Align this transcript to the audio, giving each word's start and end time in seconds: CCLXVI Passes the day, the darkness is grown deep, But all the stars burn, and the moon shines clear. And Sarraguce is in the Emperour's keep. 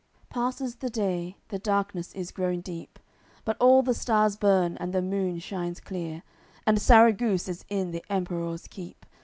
CCLXVI 0.01 0.29
Passes 0.29 0.75
the 0.77 0.89
day, 0.89 1.37
the 1.49 1.59
darkness 1.59 2.11
is 2.15 2.31
grown 2.31 2.61
deep, 2.61 2.97
But 3.45 3.55
all 3.59 3.83
the 3.83 3.93
stars 3.93 4.35
burn, 4.35 4.75
and 4.77 4.93
the 4.93 5.01
moon 5.03 5.37
shines 5.37 5.79
clear. 5.79 6.23
And 6.65 6.79
Sarraguce 6.81 7.47
is 7.47 7.65
in 7.69 7.91
the 7.91 8.03
Emperour's 8.09 8.65
keep. 8.67 9.05